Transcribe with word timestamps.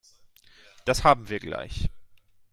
Das 0.85 1.03
haben 1.03 1.29
wir 1.29 1.37
gleich. 1.39 1.91